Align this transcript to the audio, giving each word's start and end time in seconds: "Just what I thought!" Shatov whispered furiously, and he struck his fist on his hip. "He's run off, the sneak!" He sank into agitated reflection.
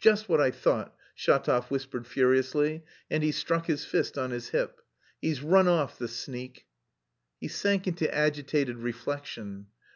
"Just 0.00 0.28
what 0.28 0.40
I 0.40 0.50
thought!" 0.50 0.92
Shatov 1.14 1.70
whispered 1.70 2.04
furiously, 2.04 2.82
and 3.08 3.22
he 3.22 3.30
struck 3.30 3.66
his 3.66 3.84
fist 3.84 4.18
on 4.18 4.32
his 4.32 4.48
hip. 4.48 4.80
"He's 5.22 5.40
run 5.40 5.68
off, 5.68 5.96
the 6.00 6.08
sneak!" 6.08 6.66
He 7.40 7.46
sank 7.46 7.86
into 7.86 8.12
agitated 8.12 8.78
reflection. 8.78 9.68